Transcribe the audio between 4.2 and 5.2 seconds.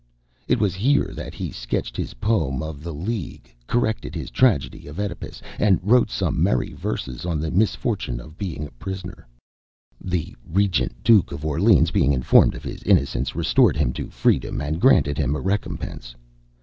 tragedy of